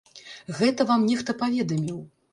[0.61, 2.01] Гэта вам нехта паведаміў!